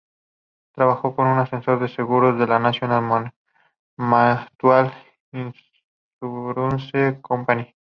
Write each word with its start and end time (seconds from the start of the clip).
Trabajó 0.73 1.15
como 1.15 1.35
asesor 1.39 1.79
de 1.79 1.87
seguros 1.87 2.35
con 2.35 2.49
la 2.49 2.57
National 2.57 3.31
Mutual 3.97 4.91
Insurance 5.31 7.21
Company. 7.21 7.75